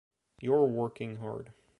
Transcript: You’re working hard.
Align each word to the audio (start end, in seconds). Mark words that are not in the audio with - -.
You’re 0.39 0.63
working 0.65 1.17
hard. 1.17 1.53